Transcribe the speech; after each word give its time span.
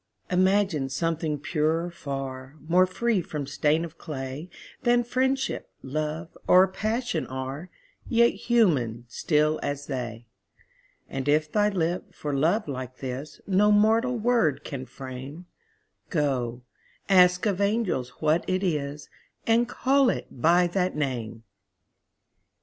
Imagine 0.31 0.89
something 0.89 1.37
purer 1.37 1.91
far, 1.91 2.55
More 2.67 2.87
free 2.87 3.21
from 3.21 3.45
stain 3.45 3.85
of 3.85 3.99
clay 3.99 4.49
Than 4.81 5.03
Friendship, 5.03 5.69
Love, 5.83 6.35
or 6.47 6.67
Passion 6.67 7.27
are, 7.27 7.69
Yet 8.09 8.29
human, 8.33 9.05
still 9.07 9.59
as 9.61 9.85
they: 9.85 10.25
And 11.07 11.29
if 11.29 11.51
thy 11.51 11.69
lip, 11.69 12.15
for 12.15 12.33
love 12.35 12.67
like 12.67 12.97
this, 12.97 13.41
No 13.45 13.71
mortal 13.71 14.17
word 14.17 14.63
can 14.63 14.87
frame, 14.87 15.45
Go, 16.09 16.63
ask 17.07 17.45
of 17.45 17.61
angels 17.61 18.09
what 18.19 18.43
it 18.49 18.63
is, 18.63 19.07
And 19.45 19.69
call 19.69 20.09
it 20.09 20.25
by 20.31 20.65
that 20.65 20.95
name! 20.95 21.43